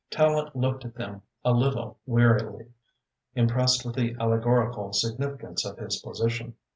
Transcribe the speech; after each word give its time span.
Tallente 0.09 0.49
looked 0.55 0.83
at 0.83 0.95
them 0.95 1.21
a 1.45 1.51
little 1.53 1.99
wearily, 2.07 2.73
impressed 3.35 3.85
with 3.85 3.93
the 3.93 4.15
allegorical 4.19 4.93
significance 4.93 5.63
of 5.63 5.77
his 5.77 6.01
position. 6.01 6.55